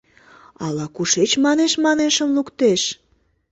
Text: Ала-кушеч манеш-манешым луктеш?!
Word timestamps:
Ала-кушеч 0.65 1.31
манеш-манешым 1.43 2.29
луктеш?! 2.37 2.81